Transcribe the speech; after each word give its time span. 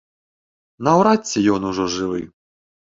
Наўрад 0.89 1.21
ці 1.29 1.47
ён 1.55 1.61
ужо 1.73 1.83
жывы. 2.01 2.21